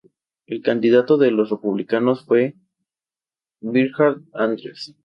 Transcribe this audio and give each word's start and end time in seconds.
El 0.47 0.63
candidato 0.63 1.15
de 1.19 1.29
Los 1.29 1.51
Republicanos 1.51 2.25
fue 2.25 2.55
Bernhard 3.61 4.23
Andres. 4.33 4.95